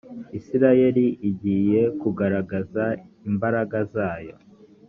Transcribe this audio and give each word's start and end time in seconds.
israheli 0.39 1.05
igiye 1.29 1.81
kugaragaza 2.01 2.85
imbaraga 3.29 3.77
zayo. 3.93 4.35